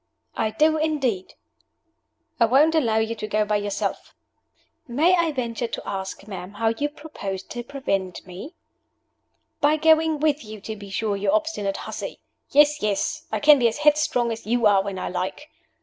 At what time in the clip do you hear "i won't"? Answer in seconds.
2.39-2.73